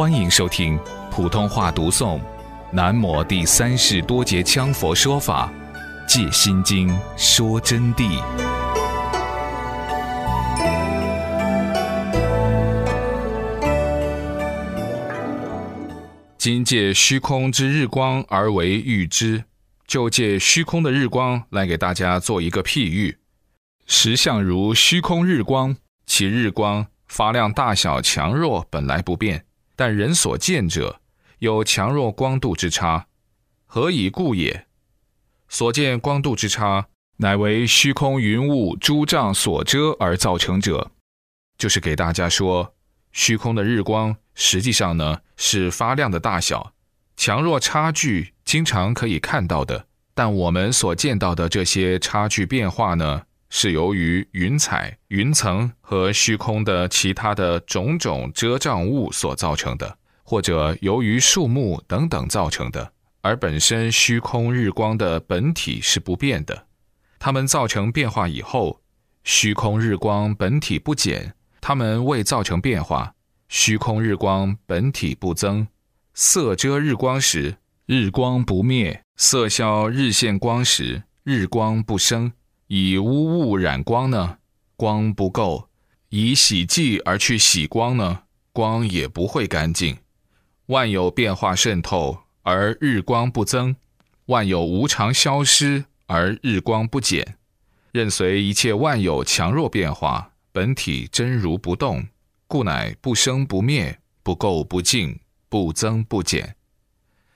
[0.00, 2.18] 欢迎收听普通话读诵
[2.72, 5.52] 《南摩第三世多杰羌佛说法·
[6.08, 6.88] 借心经》
[7.18, 8.18] 说真谛。
[16.38, 19.44] 今借虚空之日光而为喻之，
[19.86, 23.18] 就借虚空的日光来给大家做一个譬喻。
[23.84, 25.76] 实相如虚空日光，
[26.06, 29.44] 其日光发量大小强弱本来不变。
[29.80, 31.00] 但人所见者
[31.38, 33.06] 有强弱光度之差，
[33.64, 34.66] 何以故也？
[35.48, 40.90] 所见光度之差，乃为虚空云雾诸障所遮而造成者。
[41.56, 42.74] 就是给大家说，
[43.12, 46.74] 虚空的日光实际上呢是发亮的大小
[47.16, 53.22] 强弱差距经常可以看到的，但我们所见到的这些差距变化呢？
[53.50, 66.66] 是由于云彩、云层和虚空的其他的种种遮障物所造成的，或者由于树木等等造成的，而本身虚空日光的本体是不变的。
[67.18, 68.80] 它们造成变化以后，
[69.24, 73.14] 虚空日光本体不减，它们未造成变化，
[73.48, 75.66] 虚空日光本体不增。
[76.14, 77.56] 色遮日光时，
[77.86, 82.32] 日光不灭；色消日现光时，日光不生。
[82.72, 84.38] 以污物染光呢，
[84.76, 85.68] 光不够；
[86.10, 89.96] 以洗剂而去洗光呢，光也不会干净。
[90.66, 93.74] 万有变化渗透，而日光不增；
[94.26, 97.38] 万有无常消失，而日光不减。
[97.90, 102.06] 任随一切万有强弱变化，本体真如不动，
[102.46, 105.18] 故乃不生不灭，不垢不净，
[105.48, 106.54] 不增不减。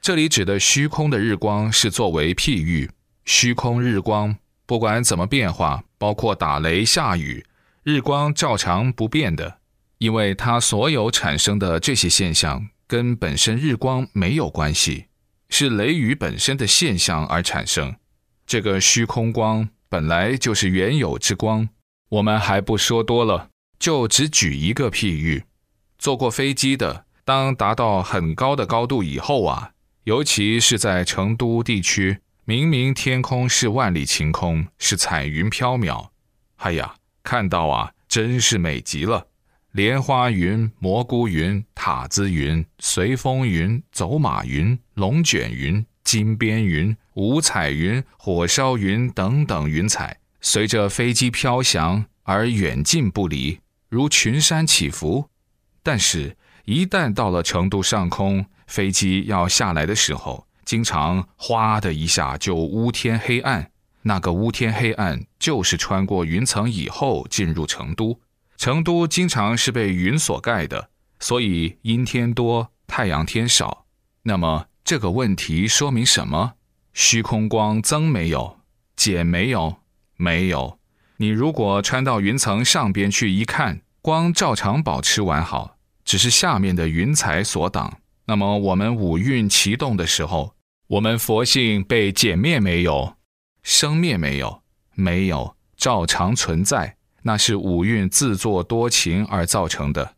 [0.01, 2.89] 这里指的虚空的日光，是作为譬喻，
[3.25, 4.37] 虚空日光。
[4.67, 7.45] 不管怎么变化，包括打雷、下雨，
[7.83, 9.59] 日光照常不变的，
[9.99, 15.07] 因为它所有产生的这些现象跟本身日光没有关系，
[15.49, 17.95] 是雷雨本身的现象而产生。
[18.47, 21.69] 这个虚空光本来就是原有之光，
[22.09, 25.45] 我们还不说多了，就只举一个譬喻：
[25.99, 29.73] 坐过飞机的，当达到很高的高度以后啊，
[30.05, 32.21] 尤其是在成都地区。
[32.47, 36.09] 明明天空是万里晴空，是彩云飘渺，
[36.57, 39.29] 哎呀，看到啊，真是美极了。
[39.73, 55.31] 莲花云、蘑菇云、塔子云、随风云、走马云、龙卷云、金边云、五彩云、火烧云等等云彩，随着飞机飘翔而远近不离，如群山起伏。
[55.83, 63.71] 但是，一旦到了成都上空，飞机要下来的时候，经常哗的一下就乌天黑暗，
[64.03, 68.21] 那个乌天黑暗就是穿过云层以后进入成都。
[68.57, 70.89] 成都经常是被云所盖的，
[71.19, 73.85] 所以阴天多，太阳天少。
[74.23, 76.53] 那么这个问题说明什么？
[76.93, 78.59] 虚空光增没有？
[78.97, 79.77] 减没有？
[80.17, 80.79] 没有。
[81.17, 87.99] 你如果穿到云层上边去一看，光照常保持完好，只是下面的云彩所挡。
[88.27, 90.54] 那么我们五蕴齐动的时候，
[90.87, 93.17] 我们佛性被减灭没有？
[93.63, 94.63] 生灭没有？
[94.95, 96.97] 没有，照常存在。
[97.23, 100.17] 那是五蕴自作多情而造成的，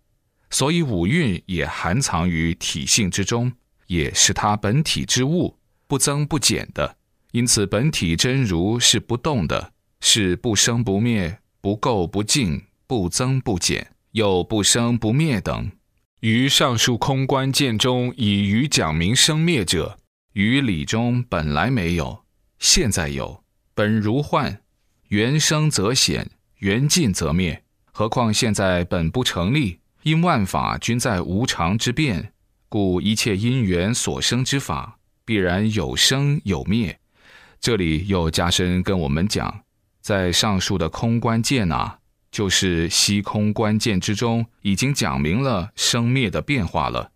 [0.51, 3.53] 所以五蕴也含藏于体性之中，
[3.87, 5.57] 也是它本体之物，
[5.87, 6.97] 不增不减的。
[7.31, 15.71] 因此，本体真如是不动的，是不生不灭、不垢不净、不增不减，又不生不灭等。
[16.21, 19.97] 于上述空观见中，以于讲明生灭者，
[20.37, 22.23] 于理中本来没有，
[22.59, 23.43] 现在有，
[23.75, 24.61] 本如幻，
[25.09, 27.65] 缘生则显，缘尽则灭。
[27.91, 32.35] 何况现在本不成立，因万法均在无常之变，
[32.69, 36.99] 故一切因缘所生之法，必然有生有灭。
[37.59, 39.63] 这里又加深跟我们讲，
[40.03, 42.01] 在上述的空观见啊。
[42.31, 47.13] 就是虚空关键之中，已经讲明了生灭的变化了。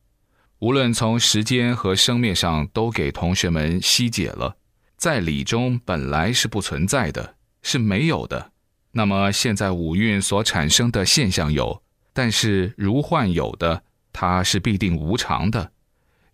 [0.61, 4.59] 无论从时间和生灭上，都给同学们析解了。
[4.99, 8.53] 在理中本来是不存在的，是没有的。
[8.93, 15.73] 那么现在五蕴所产生的现象有，但是如幻有的，它是必定无常的。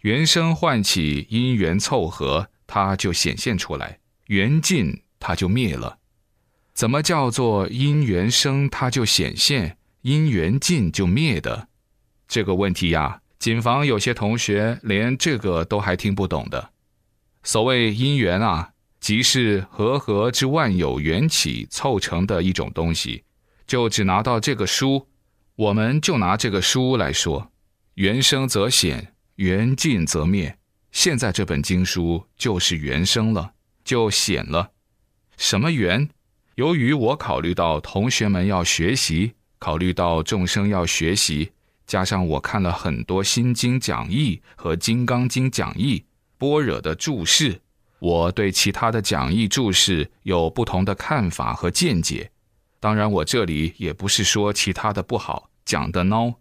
[0.00, 5.98] 缘生唤起，因缘凑合，它就显现出来；缘尽，它就灭了。
[6.74, 11.68] 怎么叫做因缘生它就显现，因缘尽就灭的？
[12.26, 16.70] 这个问题呀，谨防有些同学连这个都还听不懂的。
[17.42, 23.22] 所谓因缘啊，即是和合之万有缘起凑成的一种东西。
[23.66, 25.08] 就只拿到这个书，
[25.56, 27.50] 我们就拿这个书来说，
[27.94, 30.56] 缘生则显，缘尽则灭。
[30.92, 33.52] 现在这本经书就是缘生了，
[33.84, 34.70] 就显了。
[35.36, 36.08] 什么缘？
[36.54, 41.50] 由于我考虑到同学们要学习，考虑到众生要学习，
[41.86, 46.04] 加上我看了很多心经讲义和金刚经讲义、
[46.36, 47.60] 般若的注释，
[48.00, 52.30] 我对其他的讲义注释有不同的看法和见解。
[52.80, 56.34] 当然，我这里也不是说其他的不好，讲的孬。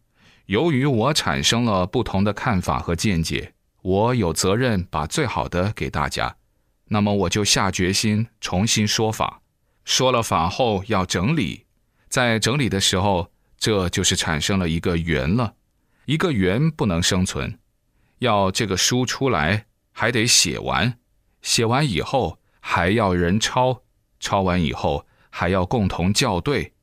[0.47, 6.35] 由于我产生了不同的看法和见解，我有责任把最好的给大家。
[6.89, 9.41] 那么我就下决心重新说法。
[9.85, 11.65] 说了法后要整理，
[12.09, 13.31] 在整理的时候，
[13.65, 15.55] 这就是产生了一个圆了。
[16.05, 17.57] 一个圆不能生存，
[18.19, 20.99] 要这个书出来还得写完，
[21.41, 23.81] 写完以后还要人抄，
[24.19, 26.73] 抄完以后还要共同校对。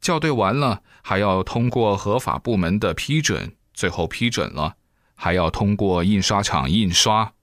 [0.00, 4.74] 校对完了，还要通过合法部门的批准，最后批准了，
[5.14, 7.34] 还要通过印刷厂印刷，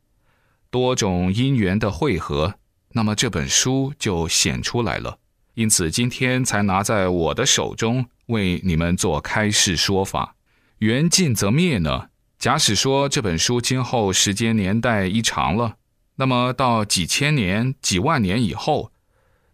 [0.69, 2.55] 多种因缘的汇合，
[2.89, 5.19] 那么这本书就显出来了。
[5.53, 10.35] 因此，今天才拿在我的手中，为你们做开示说法。
[10.79, 12.09] 缘尽则灭呢？
[12.39, 15.75] 假使说这本书今后时间年代一长了，
[16.15, 18.91] 那么到几千年、几万年以后，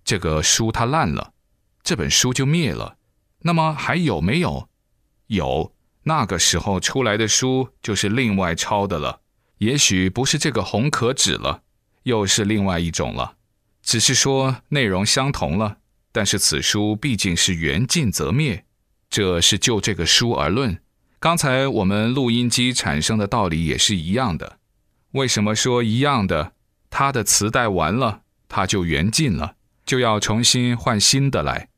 [0.05, 1.33] 这个书它烂了，
[1.83, 2.95] 这本书就灭了。
[3.39, 4.69] 那么还有没有？
[5.27, 9.19] 有，那个时候出来的书就是另外抄的了。
[9.57, 11.63] 也许不是这个红壳纸了，
[12.03, 13.35] 又是另外一种了。
[13.81, 15.77] 只是说内容相同了，
[16.13, 18.63] 但是此书毕竟是缘尽则灭，
[19.09, 20.79] 这是就这个书而论。
[21.19, 24.59] 刚才我们录音机产生的道理也是一样的。
[25.11, 26.53] 为什么说一样的？
[26.89, 29.55] 它的磁带完了，它就缘尽了，
[29.85, 31.69] 就要重新换新的来。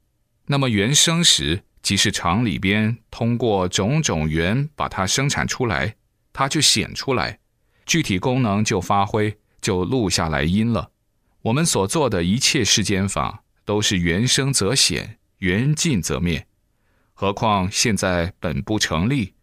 [0.47, 5.95] 那么原生时，即是厂里边通过种种缘把它生产出来，
[6.33, 7.39] 它就显出来，
[7.85, 10.91] 具体功能就发挥，就录下来音了。
[11.43, 16.45] 我们所做的一切世间法，都是缘生则显，缘尽则灭。
[17.21, 19.33] 何况现在本不成立，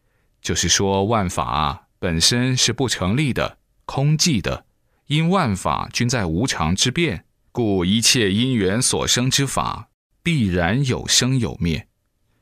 [0.40, 4.64] 就是说万法本身是不成立的，空寂的。
[5.08, 9.90] 因万法均在无常之变，故一切因缘所生之法。
[10.22, 11.86] 必然有生有灭，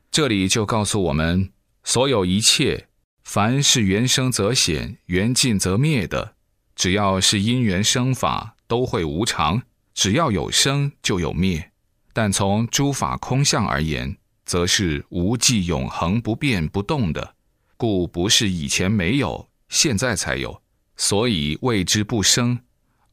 [0.09, 1.51] 这里就告诉我们，
[1.83, 2.87] 所有一切，
[3.25, 6.35] 凡是缘生则显，缘尽则灭的，
[6.77, 9.59] 只要是因缘生法，都会无常；
[9.93, 11.71] 只要有生，就有灭。
[12.13, 14.15] 但从诸法空相而言，
[14.45, 17.35] 则是无际永恒不变不动的，
[17.77, 20.61] 故不是以前没有，现在才有，
[20.95, 22.59] 所以谓之不生。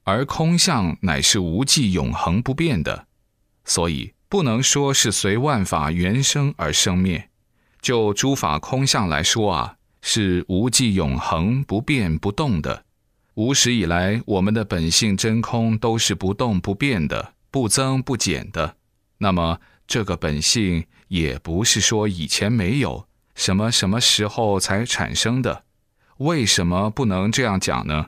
[0.04, 3.06] 而空相乃是无际永恒不变的，
[3.64, 4.12] 所以。
[4.32, 7.28] 不能说是随万法原生而生灭，
[7.82, 12.86] 就诸法空相来说啊，是无际永恒不变不动的。
[13.34, 18.76] 无始以来，我们的本性真空都是不动不变的，不增不减的。
[19.18, 25.64] 那么这个本性也不是说以前没有，什么什么时候才产生的？
[26.16, 28.06] 为什么不能这样讲呢？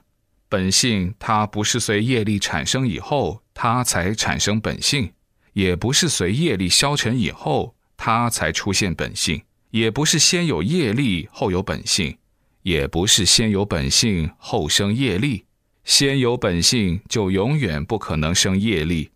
[0.48, 5.12] 本性它不是随业力产生以后，它才产生本性。
[5.52, 12.16] 也不是随业力消沉以后，它才出现本性；也不是先有业力后有本性；
[12.62, 15.44] 也不是先有本性后生业力。
[15.84, 19.10] 先有本性就永远不可能生业力，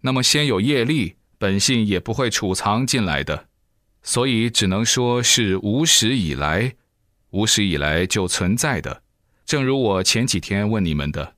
[0.00, 3.46] 那么先有业力，本性也不会储藏进来的。
[4.02, 6.74] 所以只能说是无始以来，
[7.30, 9.02] 无始以来就存在的。
[9.44, 11.34] 正如我前几天问你们的：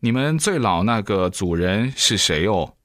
[0.00, 2.76] 你们最老那个祖人是谁哦？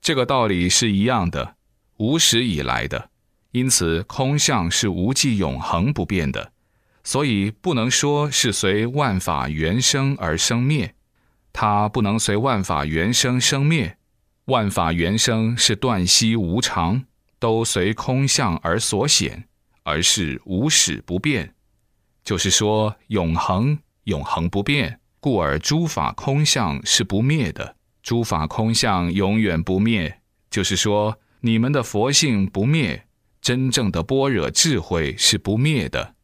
[0.00, 1.56] 这个道理是一样的，
[1.96, 3.10] 无始以来的，
[3.50, 6.52] 因此空相是无际永恒不变的，
[7.02, 10.94] 所以不能说是随万法原生而生灭，
[11.52, 13.98] 它不能随万法原生生灭，
[14.46, 17.04] 万法原生是断息无常，
[17.40, 19.48] 都随空相而所显，
[19.82, 21.52] 而是无始不变，
[22.22, 27.74] 就是说永恒永恒不变，故而诸法空相是不灭的。
[28.04, 33.08] 诸法空相永远不灭，就是说你们的佛性不灭，
[33.40, 36.14] 真正的般若智慧是不灭的。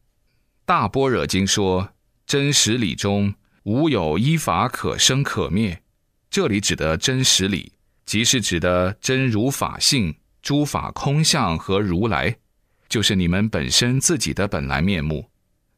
[0.65, 1.89] 大般若经说，
[2.25, 5.83] 真实理中无有依法可生可灭。
[6.31, 7.73] 这里指的真实理，
[8.05, 12.37] 即是指的真如法性、诸法空相和如来，
[12.89, 15.31] 就是你们本身自己的本来面目。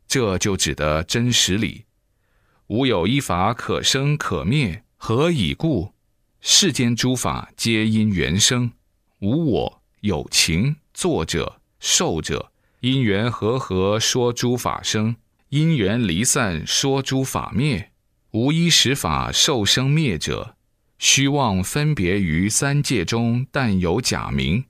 [0.07, 1.85] 这就指的真实理，
[2.66, 5.93] 无有依法可生可灭，何以故？
[6.40, 8.71] 世间诸法皆因缘生，
[9.21, 15.16] 无我有情作者受者，因缘和合说诸法生，
[15.49, 17.93] 因缘离散，说诸法灭，
[18.33, 20.57] 无一实法受生灭者，
[21.06, 24.64] 虚妄分别于三界中，但有假名。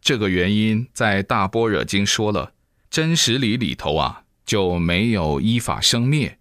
[0.00, 2.52] 这个原因在《大般若经》说了，
[2.88, 6.38] 真实理里头啊就没有依法生灭。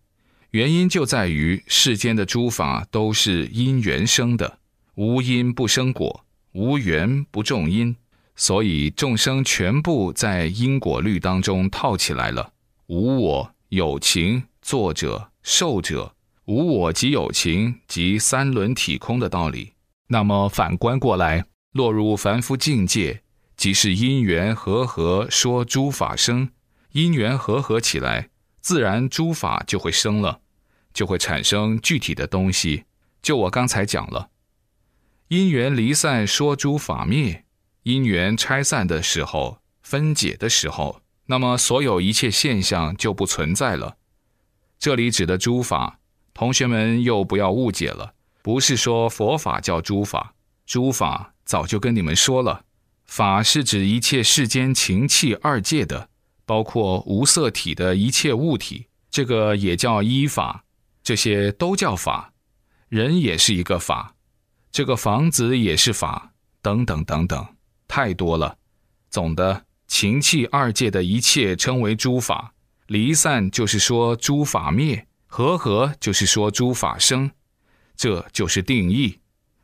[0.52, 4.60] 原因就在于世间的诸法都是因缘生的，
[4.94, 7.96] 无因不生果，无缘不种因，
[8.36, 12.54] 所以众生全部在因果律当中套起来了。
[12.86, 16.14] 无我有情，作者受者，
[16.50, 19.74] 无我即有情，即三轮体空的道理。
[20.08, 23.22] 那么反观过来，落入凡夫境界，
[23.56, 26.50] 即是因缘和合，说诸法生，
[26.94, 28.30] 因缘和合起来。
[28.62, 30.42] 自然诸法就会生了，
[30.92, 32.86] 就会产生具体的东西。
[33.22, 34.32] 就我刚才讲了，
[35.28, 37.46] 因缘离散说诸法灭，
[37.84, 43.98] 因缘拆散的时候，分解的时候，那么所有一切现象就不存在了。
[44.80, 46.00] 这里指的诸法，
[46.34, 50.34] 同学们又不要误解了，不是说佛法叫诸法，
[50.66, 52.64] 诸法早就跟你们说了，
[53.06, 56.10] 法是指一切世间情气二界的。
[56.46, 60.64] 包括无色体的一切物体，这个也叫依法，
[61.04, 62.34] 这些都叫法。
[62.88, 64.16] 人也是一个法，
[64.72, 66.32] 这个房子也是法，
[66.64, 67.46] 等等等等，
[67.88, 68.58] 太多了。
[69.12, 72.52] 总的情气二界的一切称为诸法，
[72.88, 77.30] 离散就是说诸法灭，和合就是说诸法生，
[77.96, 79.20] 这就是定义。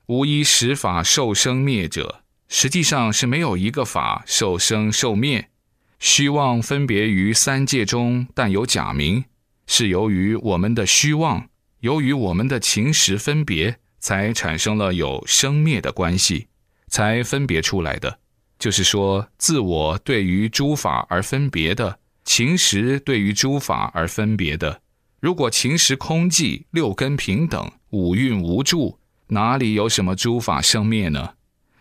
[0.06, 5.50] 无一实法受生灭者，实际上是没有一个法受生受灭。
[5.98, 9.26] 虚妄分别于三界中，但有假名，
[9.66, 16.48] 是由于我们的虚妄，由于我们的情识分别，才产生了有生灭的关系，
[16.90, 18.20] 才分别出来的。
[18.60, 24.82] 就是说，自我对于诸法而分别的，情识对于诸法而分别的。
[25.26, 31.32] 如果情识空寂，六根平等，五蕴无助，哪里有什么诸法生灭呢？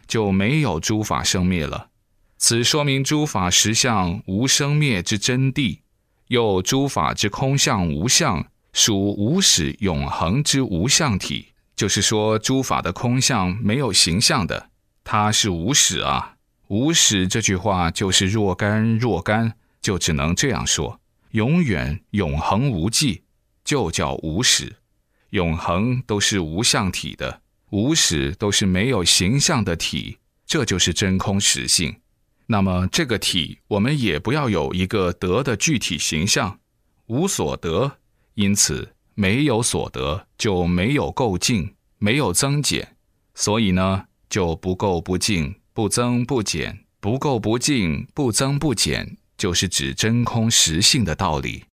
[0.06, 1.90] 就没有诸法生灭了。
[2.38, 5.80] 此说明诸法实相无生灭之真谛，
[6.28, 11.48] 又诸法之空相无相，属无始永恒之无相体。
[11.76, 14.70] 就是说，诸法的空相没有形象的，
[15.04, 16.36] 它是无始啊。
[16.68, 20.98] 无始这句话就是若干若干，就只能这样说：
[21.32, 23.20] 永远永恒无际，
[23.64, 24.76] 就叫无始。
[25.30, 27.40] 永恒都是无相体的，
[27.70, 31.96] 无始都是没有形象的体，这就是真空实性。
[32.46, 36.60] 那么这个体，我们也不要有一个得的具体形象，
[37.06, 37.96] 无所得，
[38.34, 42.96] 因此没有所得就没有构净，没有增减，
[43.34, 51.64] 所以呢就不垢不净，不增不减，不垢不净，不增不减，就是指真空实性的道理。